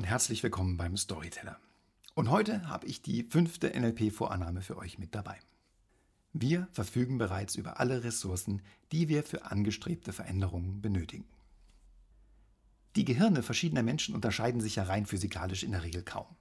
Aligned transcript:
Und 0.00 0.06
herzlich 0.06 0.42
willkommen 0.42 0.78
beim 0.78 0.96
Storyteller. 0.96 1.58
Und 2.14 2.30
heute 2.30 2.66
habe 2.70 2.86
ich 2.86 3.02
die 3.02 3.22
fünfte 3.22 3.78
NLP-Vorannahme 3.78 4.62
für 4.62 4.78
euch 4.78 4.98
mit 4.98 5.14
dabei. 5.14 5.36
Wir 6.32 6.68
verfügen 6.72 7.18
bereits 7.18 7.54
über 7.54 7.80
alle 7.80 8.02
Ressourcen, 8.02 8.62
die 8.92 9.10
wir 9.10 9.22
für 9.22 9.44
angestrebte 9.44 10.14
Veränderungen 10.14 10.80
benötigen. 10.80 11.26
Die 12.96 13.04
Gehirne 13.04 13.42
verschiedener 13.42 13.82
Menschen 13.82 14.14
unterscheiden 14.14 14.62
sich 14.62 14.76
ja 14.76 14.84
rein 14.84 15.04
physikalisch 15.04 15.64
in 15.64 15.72
der 15.72 15.82
Regel 15.82 16.02
kaum. 16.02 16.34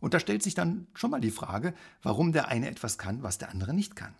Und 0.00 0.12
da 0.12 0.18
stellt 0.18 0.42
sich 0.42 0.56
dann 0.56 0.88
schon 0.94 1.12
mal 1.12 1.20
die 1.20 1.30
Frage, 1.30 1.74
warum 2.02 2.32
der 2.32 2.48
eine 2.48 2.68
etwas 2.68 2.98
kann, 2.98 3.22
was 3.22 3.38
der 3.38 3.50
andere 3.50 3.74
nicht 3.74 3.94
kann. 3.94 4.16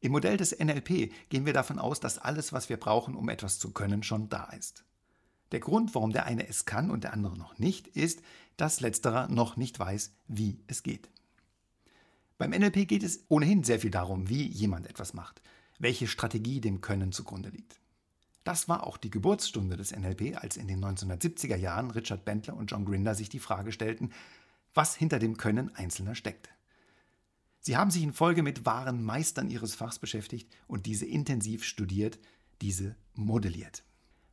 Im 0.00 0.12
Modell 0.12 0.36
des 0.36 0.58
NLP 0.58 1.10
gehen 1.30 1.46
wir 1.46 1.54
davon 1.54 1.78
aus, 1.78 2.00
dass 2.00 2.18
alles, 2.18 2.52
was 2.52 2.68
wir 2.68 2.76
brauchen, 2.76 3.14
um 3.16 3.30
etwas 3.30 3.58
zu 3.58 3.70
können, 3.70 4.02
schon 4.02 4.28
da 4.28 4.44
ist. 4.50 4.84
Der 5.52 5.60
Grund, 5.60 5.94
warum 5.94 6.12
der 6.12 6.26
eine 6.26 6.48
es 6.48 6.64
kann 6.64 6.90
und 6.90 7.04
der 7.04 7.12
andere 7.12 7.36
noch 7.36 7.58
nicht, 7.58 7.86
ist, 7.88 8.22
dass 8.56 8.80
letzterer 8.80 9.28
noch 9.28 9.56
nicht 9.56 9.78
weiß, 9.78 10.14
wie 10.26 10.58
es 10.66 10.82
geht. 10.82 11.10
Beim 12.38 12.50
NLP 12.50 12.88
geht 12.88 13.02
es 13.02 13.24
ohnehin 13.28 13.62
sehr 13.62 13.78
viel 13.78 13.90
darum, 13.90 14.28
wie 14.28 14.46
jemand 14.46 14.86
etwas 14.86 15.14
macht, 15.14 15.42
welche 15.78 16.08
Strategie 16.08 16.60
dem 16.60 16.80
Können 16.80 17.12
zugrunde 17.12 17.50
liegt. 17.50 17.78
Das 18.44 18.68
war 18.68 18.86
auch 18.86 18.96
die 18.96 19.10
Geburtsstunde 19.10 19.76
des 19.76 19.94
NLP, 19.94 20.36
als 20.36 20.56
in 20.56 20.66
den 20.66 20.84
1970er 20.84 21.56
Jahren 21.56 21.90
Richard 21.92 22.24
Bentler 22.24 22.56
und 22.56 22.70
John 22.70 22.84
Grinder 22.84 23.14
sich 23.14 23.28
die 23.28 23.38
Frage 23.38 23.70
stellten, 23.70 24.12
was 24.74 24.96
hinter 24.96 25.18
dem 25.18 25.36
Können 25.36 25.74
Einzelner 25.76 26.14
steckt. 26.14 26.48
Sie 27.60 27.76
haben 27.76 27.92
sich 27.92 28.02
in 28.02 28.12
Folge 28.12 28.42
mit 28.42 28.66
wahren 28.66 29.04
Meistern 29.04 29.48
ihres 29.48 29.76
Fachs 29.76 30.00
beschäftigt 30.00 30.50
und 30.66 30.86
diese 30.86 31.06
intensiv 31.06 31.62
studiert, 31.62 32.18
diese 32.60 32.96
modelliert. 33.14 33.84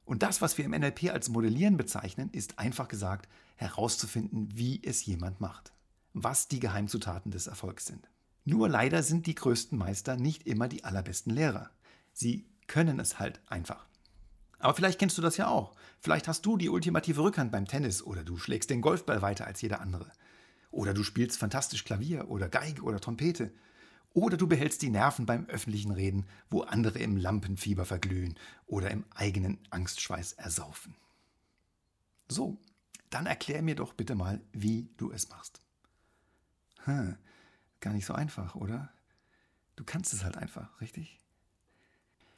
Und 0.10 0.24
das, 0.24 0.42
was 0.42 0.58
wir 0.58 0.66
im 0.66 0.72
NLP 0.72 1.12
als 1.12 1.30
Modellieren 1.30 1.78
bezeichnen, 1.78 2.32
ist 2.32 2.58
einfach 2.58 2.88
gesagt 2.88 3.30
herauszufinden, 3.58 4.50
wie 4.52 4.82
es 4.84 5.06
jemand 5.06 5.40
macht, 5.40 5.72
was 6.14 6.48
die 6.48 6.60
Geheimzutaten 6.60 7.30
des 7.30 7.46
Erfolgs 7.46 7.86
sind. 7.86 8.10
Nur 8.44 8.70
leider 8.70 9.04
sind 9.04 9.28
die 9.28 9.36
größten 9.36 9.78
Meister 9.78 10.16
nicht 10.16 10.48
immer 10.48 10.68
die 10.68 10.84
allerbesten 10.84 11.32
Lehrer. 11.32 11.70
Sie 12.12 12.48
können 12.66 13.00
es 13.00 13.20
halt 13.20 13.40
einfach. 13.46 13.86
Aber 14.58 14.74
vielleicht 14.74 14.98
kennst 14.98 15.16
du 15.20 15.22
das 15.22 15.38
ja 15.38 15.48
auch. 15.48 15.76
Vielleicht 16.00 16.28
hast 16.28 16.44
du 16.44 16.58
die 16.58 16.70
ultimative 16.70 17.22
Rückhand 17.22 17.52
beim 17.52 17.68
Tennis 17.68 18.02
oder 18.02 18.24
du 18.24 18.40
schlägst 18.40 18.72
den 18.72 18.82
Golfball 18.82 19.22
weiter 19.22 19.46
als 19.46 19.62
jeder 19.62 19.80
andere. 19.80 20.12
Oder 20.72 20.96
du 20.96 21.04
spielst 21.04 21.38
fantastisch 21.38 21.86
Klavier 21.86 22.32
oder 22.32 22.50
Geige 22.50 22.82
oder 22.82 23.00
Trompete. 23.00 23.54
Oder 24.14 24.38
du 24.38 24.48
behältst 24.48 24.82
die 24.82 24.90
Nerven 24.90 25.26
beim 25.26 25.46
öffentlichen 25.46 25.92
Reden, 25.92 26.26
wo 26.50 26.62
andere 26.62 27.00
im 27.00 27.16
Lampenfieber 27.16 27.86
verglühen 27.86 28.36
oder 28.66 28.90
im 28.92 29.06
eigenen 29.14 29.60
Angstschweiß 29.70 30.34
ersaufen. 30.34 30.96
So, 32.28 32.58
dann 33.10 33.26
erklär 33.26 33.62
mir 33.62 33.76
doch 33.76 33.94
bitte 33.94 34.16
mal, 34.16 34.42
wie 34.52 34.90
du 34.98 35.12
es 35.12 35.30
machst. 35.30 35.62
Hm, 36.86 37.18
gar 37.80 37.94
nicht 37.94 38.06
so 38.06 38.14
einfach, 38.14 38.56
oder? 38.56 38.90
Du 39.76 39.84
kannst 39.84 40.14
es 40.14 40.24
halt 40.24 40.38
einfach, 40.38 40.82
richtig? 40.82 41.20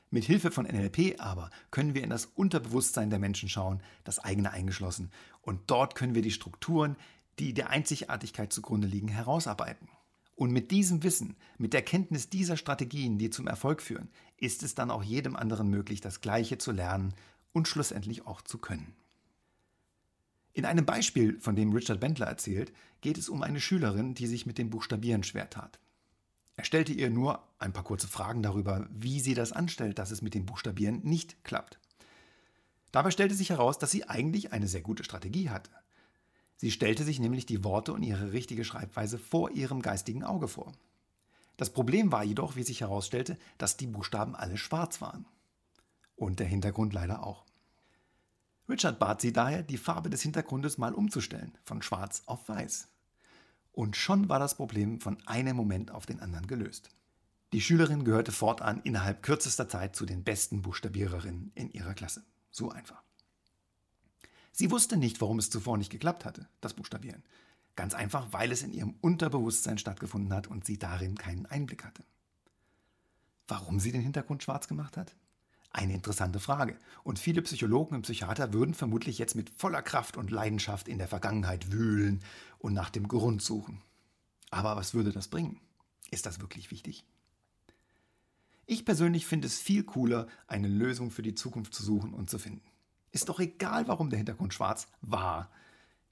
Mit 0.10 0.26
Hilfe 0.26 0.52
von 0.52 0.66
NLP 0.66 1.20
aber 1.20 1.50
können 1.72 1.94
wir 1.94 2.04
in 2.04 2.10
das 2.10 2.26
Unterbewusstsein 2.26 3.10
der 3.10 3.20
Menschen 3.20 3.48
schauen, 3.48 3.82
das 4.04 4.20
eigene 4.20 4.52
eingeschlossen, 4.52 5.10
und 5.42 5.72
dort 5.72 5.96
können 5.96 6.16
wir 6.16 6.22
die 6.22 6.32
Strukturen, 6.32 6.98
die 7.40 7.54
der 7.54 7.70
Einzigartigkeit 7.70 8.52
zugrunde 8.52 8.88
liegen, 8.88 9.08
herausarbeiten. 9.08 9.88
Und 10.42 10.52
mit 10.52 10.72
diesem 10.72 11.04
Wissen, 11.04 11.36
mit 11.60 11.72
der 11.72 11.84
Kenntnis 11.84 12.28
dieser 12.28 12.58
Strategien, 12.58 13.20
die 13.20 13.30
zum 13.30 13.46
Erfolg 13.46 13.80
führen, 13.80 14.10
ist 14.38 14.64
es 14.64 14.74
dann 14.74 14.90
auch 14.90 15.04
jedem 15.04 15.36
anderen 15.36 15.70
möglich, 15.70 16.02
das 16.02 16.20
Gleiche 16.20 16.58
zu 16.58 16.72
lernen 16.72 17.14
und 17.54 17.68
schlussendlich 17.68 18.26
auch 18.26 18.42
zu 18.42 18.58
können. 18.58 18.96
In 20.54 20.66
einem 20.66 20.84
Beispiel, 20.84 21.40
von 21.40 21.56
dem 21.56 21.72
Richard 21.74 22.00
Bentler 22.00 22.26
erzählt, 22.26 22.74
geht 23.02 23.20
es 23.20 23.30
um 23.30 23.44
eine 23.44 23.62
Schülerin, 23.62 24.16
die 24.16 24.26
sich 24.26 24.48
mit 24.48 24.58
dem 24.58 24.72
Buchstabieren 24.72 25.22
schwer 25.22 25.48
tat. 25.48 25.80
Er 26.56 26.64
stellte 26.64 26.92
ihr 26.92 27.12
nur 27.12 27.48
ein 27.60 27.72
paar 27.72 27.84
kurze 27.84 28.08
Fragen 28.08 28.42
darüber, 28.42 28.88
wie 28.90 29.20
sie 29.20 29.36
das 29.36 29.52
anstellt, 29.52 30.00
dass 30.00 30.10
es 30.10 30.24
mit 30.24 30.34
dem 30.34 30.48
Buchstabieren 30.48 31.02
nicht 31.04 31.44
klappt. 31.44 31.80
Dabei 32.92 33.12
stellte 33.12 33.36
sich 33.36 33.52
heraus, 33.52 33.78
dass 33.78 33.92
sie 33.92 34.10
eigentlich 34.10 34.54
eine 34.54 34.68
sehr 34.68 34.82
gute 34.82 35.04
Strategie 35.04 35.52
hatte. 35.52 35.70
Sie 36.62 36.70
stellte 36.70 37.04
sich 37.04 37.20
nämlich 37.20 37.48
die 37.48 37.64
Worte 37.64 37.92
und 37.92 38.04
ihre 38.04 38.34
richtige 38.34 38.64
Schreibweise 38.64 39.18
vor 39.18 39.50
ihrem 39.50 39.82
geistigen 39.82 40.24
Auge 40.24 40.48
vor. 40.48 40.72
Das 41.58 41.72
Problem 41.72 42.12
war 42.12 42.24
jedoch, 42.24 42.56
wie 42.56 42.62
sich 42.62 42.82
herausstellte, 42.82 43.36
dass 43.58 43.78
die 43.78 43.88
Buchstaben 43.88 44.36
alle 44.36 44.60
schwarz 44.60 45.02
waren. 45.02 45.26
Und 46.16 46.40
der 46.40 46.46
Hintergrund 46.46 46.94
leider 46.94 47.26
auch. 47.26 47.46
Richard 48.70 49.00
bat 49.00 49.22
sie 49.22 49.34
daher, 49.34 49.64
die 49.64 49.80
Farbe 49.80 50.12
des 50.12 50.22
Hintergrundes 50.22 50.78
mal 50.78 50.94
umzustellen, 50.94 51.58
von 51.64 51.82
schwarz 51.82 52.22
auf 52.28 52.48
weiß. 52.48 52.90
Und 53.72 53.96
schon 53.98 54.30
war 54.30 54.38
das 54.38 54.56
Problem 54.56 55.02
von 55.02 55.18
einem 55.26 55.56
Moment 55.56 55.90
auf 55.90 56.06
den 56.06 56.20
anderen 56.20 56.46
gelöst. 56.46 56.90
Die 57.54 57.62
Schülerin 57.62 58.06
gehörte 58.06 58.32
fortan 58.32 58.82
innerhalb 58.84 59.24
kürzester 59.24 59.68
Zeit 59.68 59.96
zu 59.96 60.06
den 60.06 60.24
besten 60.24 60.62
Buchstabiererinnen 60.62 61.54
in 61.56 61.72
ihrer 61.72 61.96
Klasse. 61.96 62.24
So 62.52 62.70
einfach. 62.70 63.02
Sie 64.62 64.70
wusste 64.70 64.96
nicht, 64.96 65.20
warum 65.22 65.40
es 65.40 65.50
zuvor 65.50 65.80
nicht 65.80 65.90
geklappt 65.90 66.24
hatte, 66.24 66.48
das 66.62 66.76
Buchstabieren. 66.76 67.24
Ganz 67.76 67.96
einfach, 67.96 68.28
weil 68.30 68.52
es 68.52 68.62
in 68.62 68.72
ihrem 68.72 68.94
Unterbewusstsein 69.02 69.80
stattgefunden 69.80 70.32
hat 70.36 70.46
und 70.46 70.66
sie 70.66 70.78
darin 70.78 71.16
keinen 71.16 71.48
Einblick 71.48 71.84
hatte. 71.84 72.04
Warum 73.48 73.80
sie 73.80 73.92
den 73.92 74.04
Hintergrund 74.04 74.44
schwarz 74.44 74.68
gemacht 74.68 74.98
hat? 74.98 75.16
Eine 75.72 75.96
interessante 75.96 76.40
Frage. 76.40 76.78
Und 77.04 77.18
viele 77.18 77.42
Psychologen 77.42 77.96
und 77.96 78.04
Psychiater 78.04 78.54
würden 78.54 78.76
vermutlich 78.76 79.18
jetzt 79.18 79.34
mit 79.34 79.50
voller 79.50 79.82
Kraft 79.82 80.16
und 80.16 80.30
Leidenschaft 80.30 80.88
in 80.88 81.00
der 81.00 81.08
Vergangenheit 81.08 81.72
wühlen 81.72 82.22
und 82.60 82.74
nach 82.74 82.92
dem 82.92 83.08
Grund 83.08 83.42
suchen. 83.42 83.82
Aber 84.52 84.76
was 84.76 84.94
würde 84.94 85.12
das 85.12 85.28
bringen? 85.28 85.60
Ist 86.12 86.28
das 86.28 86.40
wirklich 86.40 86.70
wichtig? 86.70 87.04
Ich 88.68 88.86
persönlich 88.86 89.26
finde 89.26 89.48
es 89.48 89.58
viel 89.58 89.84
cooler, 89.84 90.28
eine 90.46 90.68
Lösung 90.68 91.10
für 91.10 91.24
die 91.24 91.34
Zukunft 91.34 91.74
zu 91.74 91.82
suchen 91.82 92.14
und 92.14 92.30
zu 92.30 92.38
finden. 92.38 92.71
Ist 93.12 93.30
doch 93.30 93.40
egal, 93.40 93.88
warum 93.88 94.10
der 94.10 94.18
Hintergrund 94.18 94.54
schwarz 94.54 94.88
war. 95.02 95.52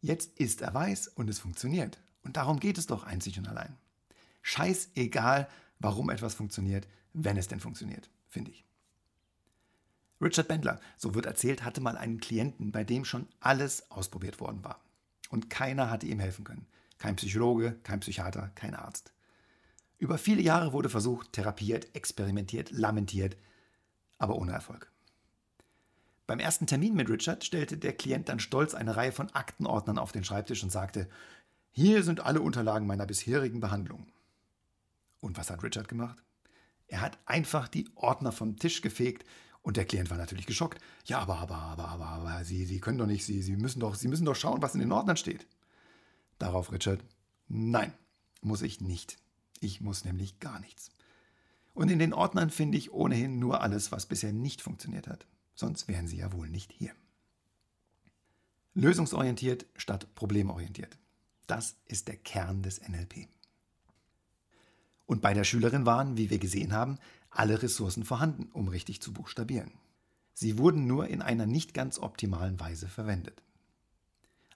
Jetzt 0.01 0.39
ist 0.39 0.61
er 0.61 0.73
weiß 0.73 1.09
und 1.09 1.29
es 1.29 1.39
funktioniert. 1.39 1.99
Und 2.23 2.37
darum 2.37 2.59
geht 2.59 2.77
es 2.77 2.87
doch 2.87 3.03
einzig 3.03 3.37
und 3.37 3.47
allein. 3.47 3.77
Scheißegal, 4.41 5.49
warum 5.79 6.09
etwas 6.09 6.33
funktioniert, 6.33 6.87
wenn 7.13 7.37
es 7.37 7.47
denn 7.47 7.59
funktioniert, 7.59 8.09
finde 8.27 8.51
ich. 8.51 8.65
Richard 10.21 10.49
Bendler, 10.49 10.81
so 10.97 11.15
wird 11.15 11.25
erzählt, 11.25 11.63
hatte 11.63 11.79
mal 11.79 11.97
einen 11.97 12.19
Klienten, 12.19 12.71
bei 12.71 12.83
dem 12.83 13.05
schon 13.05 13.27
alles 13.39 13.89
ausprobiert 13.89 14.41
worden 14.41 14.63
war. 14.63 14.81
Und 15.29 15.49
keiner 15.49 15.89
hatte 15.89 16.07
ihm 16.07 16.19
helfen 16.19 16.43
können. 16.43 16.67
Kein 16.97 17.15
Psychologe, 17.15 17.77
kein 17.83 18.01
Psychiater, 18.01 18.51
kein 18.55 18.75
Arzt. 18.75 19.13
Über 19.97 20.17
viele 20.17 20.41
Jahre 20.41 20.73
wurde 20.73 20.89
versucht, 20.89 21.33
therapiert, 21.33 21.95
experimentiert, 21.95 22.71
lamentiert, 22.71 23.37
aber 24.17 24.35
ohne 24.35 24.51
Erfolg. 24.51 24.91
Beim 26.29 26.37
ersten 26.37 26.67
Termin 26.67 26.93
mit 26.93 27.09
Richard 27.09 27.43
stellte 27.43 27.75
der 27.75 27.93
Klient 27.93 28.29
dann 28.29 28.39
stolz 28.39 28.75
eine 28.75 28.95
Reihe 28.95 29.11
von 29.11 29.31
Aktenordnern 29.31 29.97
auf 29.97 30.11
den 30.11 30.23
Schreibtisch 30.23 30.61
und 30.61 30.71
sagte, 30.71 31.09
hier 31.71 32.03
sind 32.03 32.19
alle 32.19 32.41
Unterlagen 32.41 32.85
meiner 32.85 33.07
bisherigen 33.07 33.59
Behandlung. 33.59 34.05
Und 35.21 35.39
was 35.39 35.49
hat 35.49 35.63
Richard 35.63 35.87
gemacht? 35.87 36.21
Er 36.85 37.01
hat 37.01 37.17
einfach 37.25 37.67
die 37.67 37.89
Ordner 37.95 38.31
vom 38.31 38.57
Tisch 38.57 38.83
gefegt 38.83 39.25
und 39.63 39.75
der 39.75 39.85
Klient 39.85 40.11
war 40.11 40.19
natürlich 40.19 40.45
geschockt. 40.45 40.79
Ja, 41.05 41.17
aber, 41.17 41.39
aber, 41.39 41.55
aber, 41.55 41.87
aber, 41.87 42.05
aber, 42.05 42.43
Sie, 42.45 42.63
Sie 42.63 42.79
können 42.79 42.99
doch 42.99 43.07
nicht, 43.07 43.25
Sie, 43.25 43.41
Sie, 43.41 43.55
müssen 43.55 43.79
doch, 43.79 43.95
Sie 43.95 44.07
müssen 44.07 44.25
doch 44.25 44.35
schauen, 44.35 44.61
was 44.61 44.75
in 44.75 44.81
den 44.81 44.91
Ordnern 44.91 45.17
steht. 45.17 45.47
Darauf 46.37 46.71
Richard, 46.71 47.03
nein, 47.47 47.91
muss 48.43 48.61
ich 48.61 48.81
nicht. 48.81 49.17
Ich 49.61 49.81
muss 49.81 50.05
nämlich 50.05 50.39
gar 50.39 50.59
nichts. 50.59 50.91
Und 51.73 51.89
in 51.89 51.97
den 51.97 52.13
Ordnern 52.13 52.51
finde 52.51 52.77
ich 52.77 52.91
ohnehin 52.91 53.39
nur 53.39 53.61
alles, 53.61 53.91
was 53.91 54.05
bisher 54.05 54.31
nicht 54.31 54.61
funktioniert 54.61 55.07
hat 55.07 55.25
sonst 55.59 55.87
wären 55.87 56.07
sie 56.07 56.17
ja 56.17 56.31
wohl 56.31 56.49
nicht 56.49 56.71
hier. 56.71 56.91
Lösungsorientiert 58.73 59.65
statt 59.75 60.07
problemorientiert. 60.15 60.97
Das 61.47 61.75
ist 61.85 62.07
der 62.07 62.15
Kern 62.15 62.63
des 62.63 62.87
NLP. 62.87 63.27
Und 65.05 65.21
bei 65.21 65.33
der 65.33 65.43
Schülerin 65.43 65.85
waren, 65.85 66.17
wie 66.17 66.29
wir 66.29 66.39
gesehen 66.39 66.71
haben, 66.71 66.97
alle 67.29 67.61
Ressourcen 67.61 68.05
vorhanden, 68.05 68.49
um 68.53 68.67
richtig 68.69 69.01
zu 69.01 69.11
buchstabieren. 69.11 69.71
Sie 70.33 70.57
wurden 70.57 70.87
nur 70.87 71.07
in 71.07 71.21
einer 71.21 71.45
nicht 71.45 71.73
ganz 71.73 71.99
optimalen 71.99 72.59
Weise 72.59 72.87
verwendet. 72.87 73.43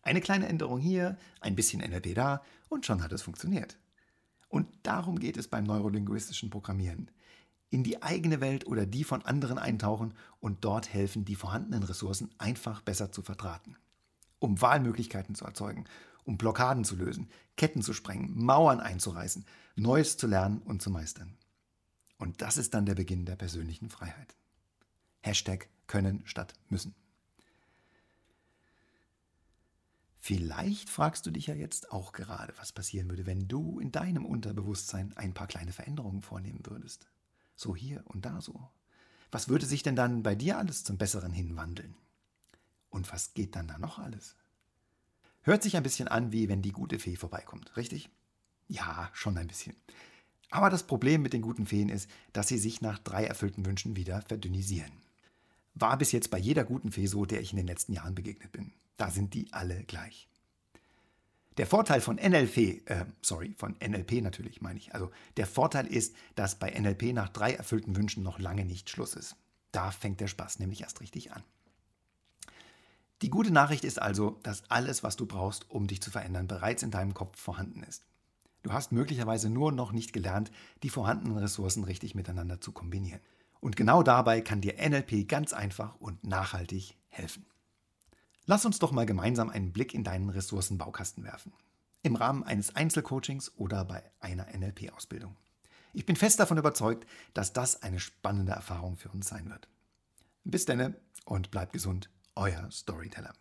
Eine 0.03 0.21
kleine 0.21 0.47
Änderung 0.47 0.79
hier, 0.79 1.17
ein 1.41 1.55
bisschen 1.55 1.81
NLP 1.81 2.15
da 2.15 2.43
und 2.69 2.85
schon 2.85 3.03
hat 3.03 3.11
es 3.11 3.21
funktioniert. 3.21 3.77
Und 4.47 4.67
darum 4.83 5.19
geht 5.19 5.35
es 5.35 5.47
beim 5.47 5.65
neurolinguistischen 5.65 6.49
Programmieren 6.49 7.09
in 7.73 7.83
die 7.83 8.03
eigene 8.03 8.39
Welt 8.39 8.67
oder 8.67 8.85
die 8.85 9.03
von 9.03 9.23
anderen 9.23 9.57
eintauchen 9.57 10.13
und 10.39 10.63
dort 10.63 10.93
helfen, 10.93 11.25
die 11.25 11.35
vorhandenen 11.35 11.81
Ressourcen 11.81 12.29
einfach 12.37 12.81
besser 12.81 13.11
zu 13.11 13.23
verdrahten. 13.23 13.75
Um 14.37 14.61
Wahlmöglichkeiten 14.61 15.33
zu 15.33 15.43
erzeugen, 15.43 15.85
um 16.23 16.37
Blockaden 16.37 16.83
zu 16.83 16.95
lösen, 16.95 17.31
Ketten 17.57 17.81
zu 17.81 17.93
sprengen, 17.93 18.31
Mauern 18.35 18.79
einzureißen, 18.79 19.45
Neues 19.75 20.17
zu 20.17 20.27
lernen 20.27 20.59
und 20.59 20.83
zu 20.83 20.91
meistern. 20.91 21.35
Und 22.19 22.43
das 22.43 22.57
ist 22.57 22.75
dann 22.75 22.85
der 22.85 22.93
Beginn 22.93 23.25
der 23.25 23.37
persönlichen 23.37 23.89
Freiheit. 23.89 24.35
Hashtag 25.21 25.67
können 25.87 26.21
statt 26.25 26.53
müssen. 26.69 26.93
Vielleicht 30.19 30.91
fragst 30.91 31.25
du 31.25 31.31
dich 31.31 31.47
ja 31.47 31.55
jetzt 31.55 31.91
auch 31.91 32.11
gerade, 32.11 32.53
was 32.57 32.71
passieren 32.71 33.09
würde, 33.09 33.25
wenn 33.25 33.47
du 33.47 33.79
in 33.79 33.91
deinem 33.91 34.25
Unterbewusstsein 34.25 35.11
ein 35.17 35.33
paar 35.33 35.47
kleine 35.47 35.71
Veränderungen 35.71 36.21
vornehmen 36.21 36.61
würdest. 36.65 37.07
So 37.55 37.75
hier 37.75 38.03
und 38.05 38.25
da 38.25 38.41
so. 38.41 38.69
Was 39.31 39.49
würde 39.49 39.65
sich 39.65 39.83
denn 39.83 39.95
dann 39.95 40.23
bei 40.23 40.35
dir 40.35 40.57
alles 40.57 40.83
zum 40.83 40.97
Besseren 40.97 41.31
hinwandeln? 41.31 41.95
Und 42.89 43.11
was 43.11 43.33
geht 43.33 43.55
dann 43.55 43.67
da 43.67 43.77
noch 43.77 43.97
alles? 43.97 44.35
Hört 45.41 45.63
sich 45.63 45.75
ein 45.75 45.83
bisschen 45.83 46.07
an, 46.07 46.31
wie 46.31 46.47
wenn 46.49 46.61
die 46.61 46.71
gute 46.71 46.99
Fee 46.99 47.15
vorbeikommt, 47.15 47.75
richtig? 47.75 48.09
Ja, 48.67 49.09
schon 49.13 49.37
ein 49.37 49.47
bisschen. 49.47 49.75
Aber 50.49 50.69
das 50.69 50.83
Problem 50.83 51.23
mit 51.23 51.33
den 51.33 51.41
guten 51.41 51.65
Feen 51.65 51.89
ist, 51.89 52.09
dass 52.31 52.47
sie 52.47 52.59
sich 52.59 52.81
nach 52.81 52.99
drei 52.99 53.25
erfüllten 53.25 53.65
Wünschen 53.65 53.95
wieder 53.95 54.21
verdünnisieren. 54.21 54.91
War 55.73 55.97
bis 55.97 56.11
jetzt 56.11 56.29
bei 56.29 56.37
jeder 56.37 56.63
guten 56.63 56.91
Fee 56.91 57.07
so, 57.07 57.25
der 57.25 57.41
ich 57.41 57.51
in 57.51 57.57
den 57.57 57.67
letzten 57.67 57.93
Jahren 57.93 58.13
begegnet 58.13 58.51
bin. 58.51 58.71
Da 58.97 59.09
sind 59.09 59.33
die 59.33 59.51
alle 59.51 59.83
gleich. 59.83 60.29
Der 61.57 61.67
Vorteil 61.67 62.01
von 62.01 62.15
NLP, 62.15 62.89
äh, 62.89 63.05
sorry, 63.21 63.53
von 63.57 63.75
NLP 63.79 64.21
natürlich 64.21 64.61
meine 64.61 64.79
ich. 64.79 64.93
Also 64.93 65.11
der 65.37 65.45
Vorteil 65.45 65.85
ist, 65.87 66.15
dass 66.35 66.55
bei 66.55 66.71
NLP 66.71 67.13
nach 67.13 67.29
drei 67.29 67.53
erfüllten 67.53 67.95
Wünschen 67.95 68.23
noch 68.23 68.39
lange 68.39 68.65
nicht 68.65 68.89
Schluss 68.89 69.13
ist. 69.13 69.35
Da 69.71 69.91
fängt 69.91 70.19
der 70.19 70.27
Spaß 70.27 70.59
nämlich 70.59 70.81
erst 70.81 71.01
richtig 71.01 71.31
an. 71.31 71.43
Die 73.21 73.29
gute 73.29 73.51
Nachricht 73.51 73.85
ist 73.85 74.01
also, 74.01 74.39
dass 74.43 74.69
alles, 74.69 75.03
was 75.03 75.15
du 75.15 75.25
brauchst, 75.25 75.69
um 75.69 75.87
dich 75.87 76.01
zu 76.01 76.11
verändern, 76.11 76.47
bereits 76.47 76.83
in 76.83 76.91
deinem 76.91 77.13
Kopf 77.13 77.39
vorhanden 77.39 77.83
ist. 77.83 78.05
Du 78.63 78.73
hast 78.73 78.91
möglicherweise 78.91 79.49
nur 79.49 79.71
noch 79.71 79.91
nicht 79.91 80.13
gelernt, 80.13 80.51
die 80.83 80.89
vorhandenen 80.89 81.37
Ressourcen 81.37 81.83
richtig 81.83 82.15
miteinander 82.15 82.59
zu 82.59 82.71
kombinieren. 82.71 83.21
Und 83.59 83.75
genau 83.77 84.03
dabei 84.03 84.41
kann 84.41 84.61
dir 84.61 84.75
NLP 84.77 85.27
ganz 85.27 85.53
einfach 85.53 85.95
und 85.99 86.23
nachhaltig 86.25 86.97
helfen. 87.07 87.45
Lass 88.45 88.65
uns 88.65 88.79
doch 88.79 88.91
mal 88.91 89.05
gemeinsam 89.05 89.49
einen 89.49 89.71
Blick 89.71 89.93
in 89.93 90.03
deinen 90.03 90.29
Ressourcenbaukasten 90.29 91.23
werfen. 91.23 91.53
Im 92.01 92.17
Rahmen 92.17 92.43
eines 92.43 92.75
Einzelcoachings 92.75 93.53
oder 93.55 93.85
bei 93.85 94.03
einer 94.19 94.47
NLP-Ausbildung. 94.53 95.37
Ich 95.93 96.05
bin 96.05 96.17
fest 96.17 96.41
davon 96.41 96.57
überzeugt, 96.57 97.07
dass 97.33 97.53
das 97.53 97.83
eine 97.83 98.01
spannende 98.01 98.51
Erfahrung 98.51 98.97
für 98.97 99.09
uns 99.09 99.29
sein 99.29 99.49
wird. 99.49 99.69
Bis 100.43 100.65
denne 100.65 100.95
und 101.23 101.51
bleibt 101.51 101.71
gesund, 101.71 102.09
euer 102.35 102.69
Storyteller. 102.69 103.33